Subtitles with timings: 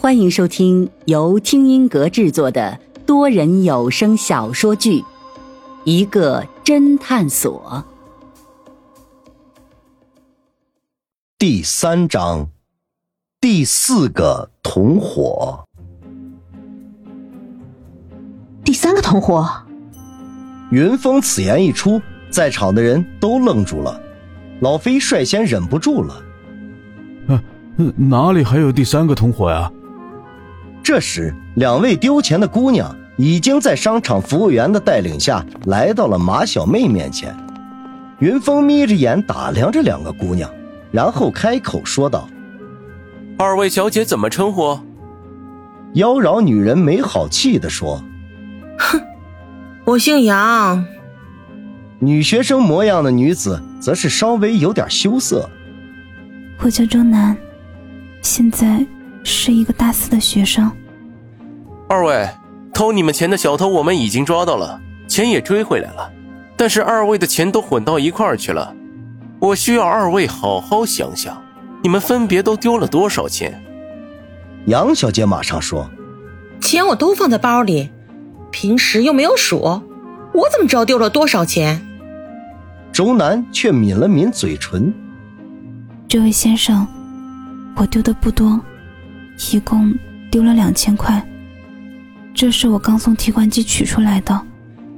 [0.00, 5.00] 欢迎收听由听音阁制作的多人有声小说剧
[5.84, 7.84] 《一个侦探所》
[11.36, 12.48] 第三章，
[13.42, 15.66] 第四个同伙。
[18.64, 19.46] 第三个同伙，
[20.70, 24.00] 云峰此言一出，在场的人都愣住了。
[24.62, 26.22] 老飞率先忍不住了
[27.28, 27.42] ：“啊，
[27.98, 29.70] 哪里还有第三个同伙呀？”
[30.82, 37.34] 这时，两位丢钱的姑娘已经在商场服务员的带领下来到了马小妹面前。
[38.18, 40.50] 云峰眯着眼打量着两个姑娘，
[40.90, 42.28] 然后开口说道
[43.38, 44.78] ：“二位小姐怎么称呼？”
[45.94, 48.02] 妖娆女人没好气地说
[48.78, 49.00] ：“哼，
[49.84, 50.84] 我姓杨。”
[51.98, 55.48] 女学生模样的女子则是稍微有点羞涩
[56.62, 57.36] ：“我叫周楠，
[58.22, 58.84] 现在。”
[59.22, 60.70] 是一个大四的学生。
[61.88, 62.28] 二位，
[62.72, 66.10] 偷你们钱的小偷我们已经抓到了，钱也追回来了，
[66.56, 68.74] 但是二位的钱都混到一块儿去了。
[69.38, 71.42] 我需要二位好好想想，
[71.82, 73.62] 你们分别都丢了多少钱？
[74.66, 75.90] 杨小姐马上说
[76.60, 77.88] ：“钱我都放在包里，
[78.50, 79.56] 平时又没有数，
[80.32, 81.80] 我怎么知道丢了多少钱？”
[82.92, 84.92] 周南却抿了抿嘴唇
[86.06, 86.86] ：“这位先生，
[87.76, 88.60] 我丢的不多。”
[89.52, 89.94] 一共
[90.30, 91.26] 丢了两千块，
[92.34, 94.38] 这是我刚从提款机取出来的，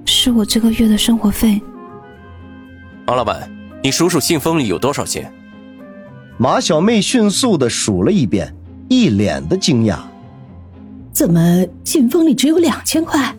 [0.04, 1.60] 是我这个月的生活费。
[3.06, 3.48] 王老板，
[3.82, 5.32] 你数数信封里有多少钱？
[6.38, 8.52] 马小妹迅速的数了一遍，
[8.88, 9.98] 一脸的惊讶
[11.12, 13.36] ：“怎么信封里只有两千块？”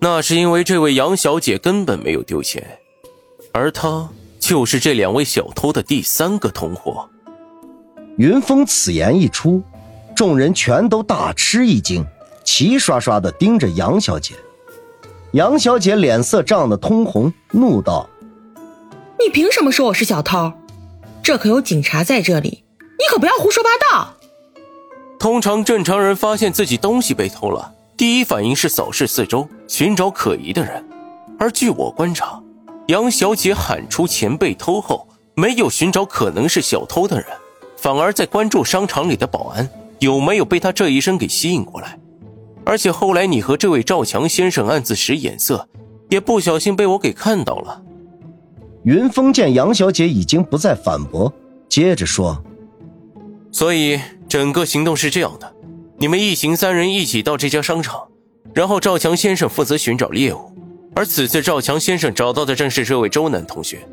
[0.00, 2.62] 那是因为这位杨小姐根本没有丢钱，
[3.52, 4.08] 而她
[4.40, 7.08] 就是这两位小偷的第三个同伙。
[8.16, 9.62] 云峰此言一出。
[10.14, 12.04] 众人全都大吃一惊，
[12.44, 14.34] 齐刷刷的盯着杨小姐。
[15.32, 18.08] 杨小姐脸色涨得通红，怒道
[19.18, 20.52] ：“你凭什么说我是小偷？
[21.22, 24.14] 这可有警察在这里，你可不要胡说八道。”
[25.18, 30.84] 通常正常人发现自己东西被偷了，第一反应是扫视四周，寻找可疑的人。
[31.38, 32.40] 而据我观察，
[32.86, 37.26] 杨小姐喊出钱被偷后，没有寻找可能是小偷的人，
[37.76, 39.68] 反而在关注商场里的保安。
[40.04, 41.98] 有没有被他这一身给吸引过来？
[42.66, 45.66] 而且后来你和这位赵强先生暗自使眼色，
[46.10, 47.82] 也不小心被我给看到了。
[48.82, 51.32] 云峰见杨小姐已经不再反驳，
[51.70, 52.44] 接着说
[53.50, 53.98] ：“所以
[54.28, 55.50] 整个行动是这样的，
[55.96, 58.06] 你们一行三人一起到这家商场，
[58.52, 60.52] 然后赵强先生负责寻找猎物，
[60.94, 63.86] 而此次赵强先生找到的正是这位周南同学。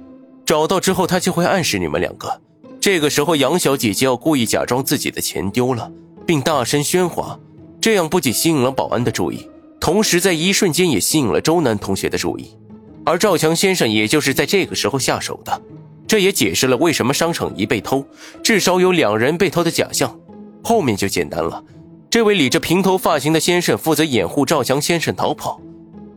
[0.45, 2.41] 找到之后，他就会暗示你们两个。
[2.81, 5.89] 这个时候，杨小姐就要故意假装自己的钱丢了。”
[6.23, 7.37] 并大声喧哗，
[7.81, 9.49] 这样不仅吸引了保安的注意，
[9.81, 12.55] 同时在一瞬间也吸引了周南同学的注意。
[13.03, 15.61] 而赵强先生也就是在这个时候下手的，
[16.07, 18.05] 这也解释了为什么商场一被偷，
[18.43, 20.15] 至少有两人被偷的假象。
[20.63, 21.61] 后面就简单了，
[22.09, 25.59] 这位理着平头发型的先生负责掩护赵强先生逃跑，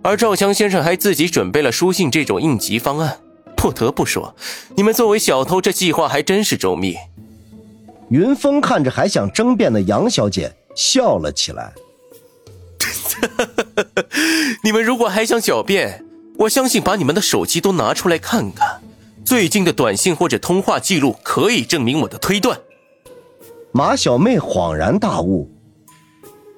[0.02, 3.18] 而赵强先生还自己准备了书信这种应急方案。
[3.64, 4.36] 不得不说，
[4.76, 6.96] 你们作为小偷，这计划还真是周密。
[8.10, 11.72] 云峰看着还想争辩的杨小姐，笑了起来。
[14.62, 16.04] 你们如果还想狡辩，
[16.40, 18.82] 我相信把你们的手机都拿出来看看，
[19.24, 22.60] 最近的短信或者通话记录可以证明我的推断。
[23.72, 25.50] 马小妹恍然大悟，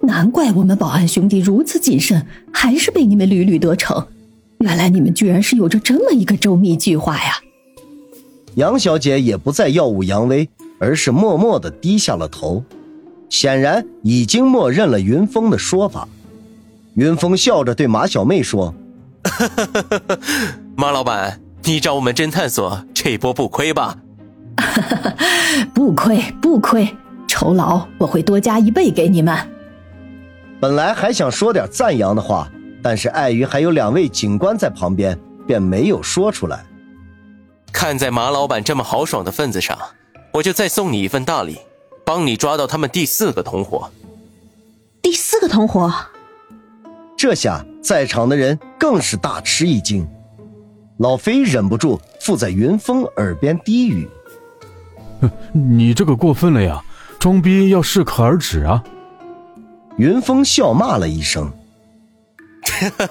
[0.00, 4.08] 难怪我们保安兄弟如此谨慎，还是被你们屡屡得逞。
[4.58, 7.40] 原来你们居然是有着这么一个周密计划呀！
[8.54, 10.48] 杨小姐也不再耀武扬威。
[10.78, 12.62] 而是默默的低下了头，
[13.30, 16.06] 显然已经默认了云峰的说法。
[16.96, 18.74] 云峰笑着对马小妹说
[20.76, 23.96] ：“马老板，你找我们侦探所这波不亏吧
[25.72, 26.86] ？”“不亏不亏，
[27.26, 29.34] 酬劳我会多加一倍给你们。”
[30.60, 32.52] 本来还想说点赞扬的话，
[32.86, 36.64] 但是碍于还有两位警官在旁边，便没有说出来。
[37.72, 39.76] 看在马老板这么豪爽的份子上。
[40.30, 41.58] 我就再送你一份大礼，
[42.04, 43.90] 帮你抓到他们第四个同伙。
[45.02, 45.92] 第四个同伙，
[47.16, 50.06] 这下在场的人更是大吃一惊。
[50.98, 54.08] 老飞忍不住附在云峰耳边低语
[55.50, 56.80] ：“你这个过分了呀，
[57.18, 58.84] 装逼要适可而止啊！”
[59.98, 61.52] 云峰笑骂了一声：“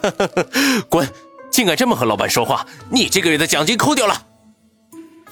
[0.89, 1.07] 滚！
[1.51, 2.65] 竟敢这么和老板说话！
[2.89, 4.25] 你这个月的奖金扣掉了。”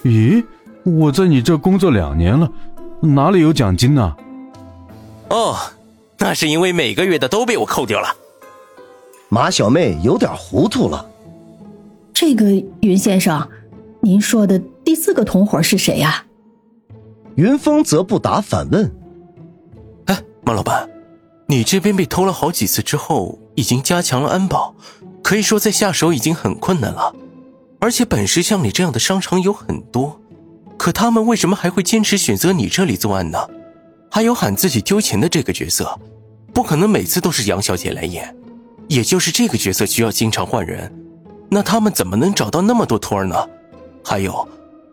[0.03, 0.43] 咦？
[0.83, 2.51] 我在你这工作两年了，
[2.99, 4.15] 哪里有奖金呢？
[5.29, 5.55] 哦，
[6.17, 8.15] 那是因为每个月的都被我扣掉了。
[9.29, 11.05] 马小妹有点糊涂了。
[12.13, 12.45] 这个
[12.81, 13.49] 云先生，
[14.01, 16.25] 您说的第四个同伙是谁呀？
[17.35, 18.93] 云峰则不答，反问
[20.05, 20.87] ：“哎，马老板，
[21.53, 24.73] 你这边被偷了好几次之后，已经加强了安保，
[25.21, 27.13] 可以说在下手已经很困难了。
[27.79, 30.19] 而且本市像你这样的商场有很多，
[30.79, 33.37] 可他们为什么还会坚持选择你这里作案呢？
[34.09, 35.95] 还有喊自己丢钱的这个角色，
[36.55, 38.35] 不可能每次都是杨小姐来演，
[38.87, 40.91] 也就是这个角色需要经常换人。
[41.51, 43.47] 那他们怎么能找到那么多托儿呢？
[44.03, 44.49] 还有，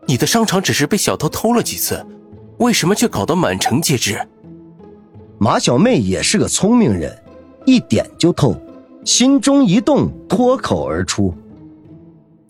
[0.06, 2.06] 你的商场只是被小偷偷了几次。”
[2.60, 4.20] 为什么却搞得满城皆知？
[5.42, 7.16] 马小妹也是个聪明人，
[7.64, 8.54] 一点就透，
[9.06, 11.32] 心中一动，脱口而出：“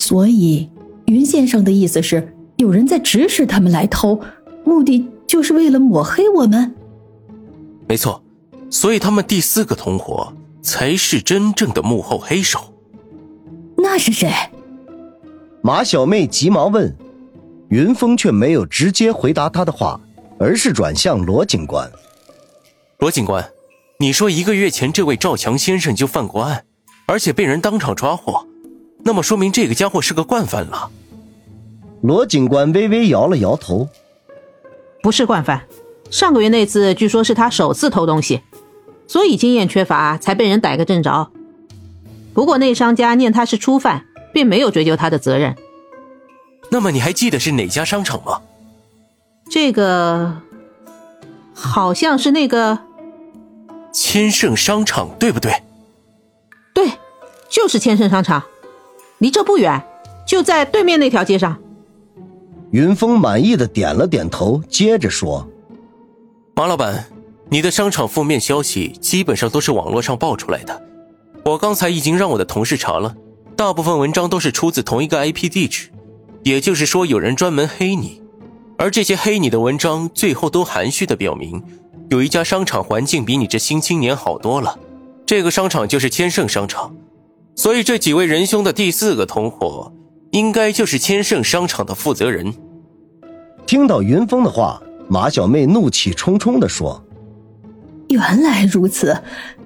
[0.01, 0.69] 所以，
[1.07, 4.21] 云先生的意思是，有人在指使他们来偷，
[4.65, 6.75] 目的就是为了抹黑我们。”
[7.87, 8.21] 没错，
[8.69, 12.75] 所以他们第四个同伙才是真正的幕后黑手。
[13.77, 14.33] 那是谁？
[15.63, 16.93] 马小妹急忙问。
[17.69, 20.01] 云峰却没有直接回答她的话，
[20.41, 21.89] 而是转向罗警官。
[23.01, 23.51] 罗警官，
[23.99, 26.67] 你说一个月前这位赵强先生就犯过案，
[27.07, 28.47] 而且被人当场抓获，
[29.03, 30.91] 那么说明这个家伙是个惯犯了。
[32.03, 33.89] 罗警官微微摇了摇头，
[35.03, 35.63] 不是惯犯。
[36.11, 38.43] 上个月那次据说是他首次偷东西，
[39.07, 41.31] 所以经验缺乏才被人逮个正着。
[42.35, 44.05] 不过那商家念他是初犯，
[44.35, 45.57] 并没有追究他的责任。
[46.71, 48.43] 那么你还记得是哪家商场吗？
[49.49, 50.43] 这个
[51.55, 52.79] 好像是那个
[53.93, 55.53] 千盛商场，对不对？
[56.73, 56.91] 对，
[57.49, 58.43] 就是千盛商场，
[59.19, 59.83] 离这不远，
[60.27, 61.59] 就在对面那条街上。
[62.71, 65.49] 云峰满意的点了点头，接着说
[66.55, 67.07] ：“马老板，
[67.49, 70.83] 你的商场负面消息基本上都是网络上爆出来的，
[71.45, 73.17] 我刚才已经让我的同事查了，
[73.57, 75.91] 大部分文章都是出自同一个 IP 地址。”
[76.43, 78.23] 也就是说，有人专门黑你，
[78.79, 81.63] 而这些黑你的文章最后都含蓄的表明，
[82.11, 84.79] 有一家商场环境比你这新青年好多了。
[85.25, 86.93] 这个商场就是千盛商场，
[87.55, 89.93] 所以这几位仁兄的第四个同伙，
[90.33, 92.53] 应该就是千盛商场的负责人。
[93.65, 97.01] 听到云峰的话，马小妹怒气冲冲地说
[98.11, 99.23] ：“原来如此，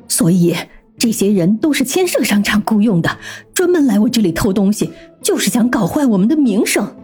[0.06, 0.54] 所以。”
[0.96, 3.18] 这些人都是千盛商场雇佣的，
[3.52, 6.94] 专门来我这里偷东西，就是想搞坏我们的名声。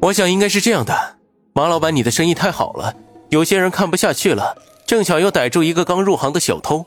[0.00, 1.16] 我想应该是这样的，
[1.52, 2.94] 马老板，你的生意太好了，
[3.30, 6.86] 有些人看不下去了，正巧又逮住一个刚入行的小偷，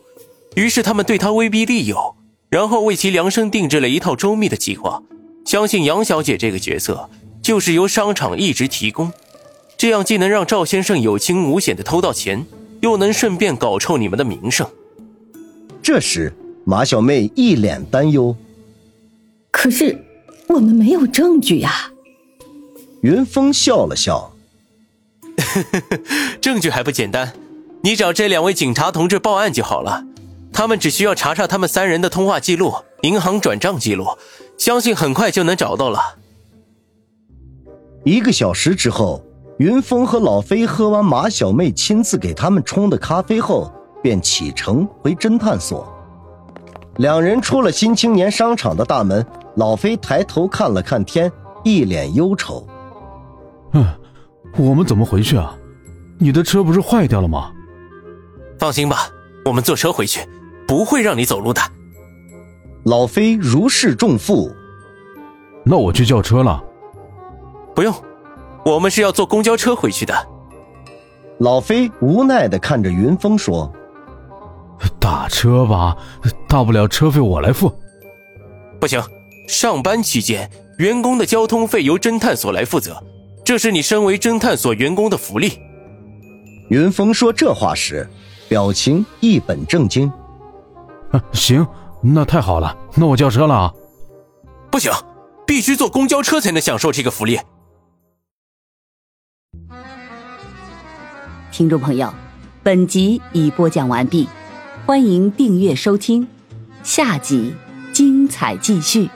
[0.55, 2.15] 于是他们对他威逼利诱，
[2.49, 5.01] 然后为其量身定制了一套周密的计划。
[5.45, 7.09] 相信杨小姐这个角色
[7.41, 9.11] 就是由商场一直提供，
[9.77, 12.45] 这样既能让赵先生有惊无险的偷到钱，
[12.81, 14.67] 又能顺便搞臭你们的名声。
[15.81, 16.33] 这时，
[16.63, 18.35] 马小妹一脸担忧。
[19.51, 20.03] 可是，
[20.47, 21.91] 我们没有证据呀。
[23.01, 24.30] 云峰笑了笑
[26.41, 27.33] ：“证据还不简单，
[27.83, 30.03] 你找这两位警察同志报案就好了。
[30.53, 34.05] 他们只需要查查他们三人的通话记录、银行转账记录，
[34.57, 35.99] 相信很快就能找到了。”
[38.03, 39.23] 一个小时之后，
[39.59, 43.71] 云峰和老飞喝完马小妹亲自给他们冲的咖啡后。
[44.03, 45.87] 便启程回侦探所。
[46.95, 49.23] 两人出了新青年商场的大门，
[49.57, 51.31] 老飞抬头看了看天，
[51.63, 52.65] 一脸忧愁
[53.73, 53.85] ：“嗯，
[54.57, 55.55] 我们怎么回去啊？
[56.17, 57.51] 你的车不是坏掉了吗
[58.59, 59.09] ？”“放心吧，
[59.45, 60.21] 我们坐车回去，
[60.67, 61.61] 不会让你走路的。”
[62.85, 64.51] 老飞如释重负。
[65.63, 66.63] “那我去叫车了。
[67.75, 67.93] ”“不用，
[68.65, 70.13] 我们是要坐公交车回去的。”
[71.39, 73.71] 老飞无奈的看着云峰说。
[74.99, 75.95] 打车吧，
[76.47, 77.71] 大不了车费我来付。
[78.79, 79.01] 不行，
[79.47, 83.03] 上班期间员工的交通费由侦探所来负责，
[83.43, 85.59] 这是你身为侦探所员工的福利。
[86.69, 88.07] 云峰说这话时，
[88.47, 90.09] 表情一本正经。
[91.11, 91.67] 啊行，
[92.01, 93.73] 那太好了，那我叫车了啊。
[94.69, 94.91] 不行，
[95.45, 97.37] 必须坐公交车才能享受这个福利。
[101.51, 102.13] 听众朋友，
[102.63, 104.29] 本集已播讲完毕。
[104.85, 106.27] 欢迎订阅收听，
[106.83, 107.53] 下集
[107.91, 109.09] 精彩继续。